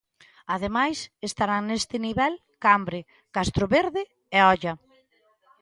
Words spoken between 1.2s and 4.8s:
estarán neste nivel Cambre, Castroverde e Oia.